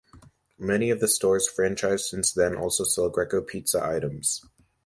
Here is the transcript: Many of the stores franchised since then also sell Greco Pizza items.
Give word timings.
Many 0.57 0.89
of 0.89 0.99
the 0.99 1.07
stores 1.07 1.47
franchised 1.47 2.09
since 2.09 2.33
then 2.33 2.55
also 2.55 2.83
sell 2.83 3.07
Greco 3.09 3.39
Pizza 3.39 3.85
items. 3.85 4.41